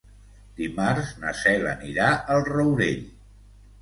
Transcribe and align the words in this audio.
Dimarts 0.61 1.11
na 1.25 1.33
Cel 1.41 1.67
anirà 1.73 2.09
al 2.37 2.43
Rourell. 2.51 3.05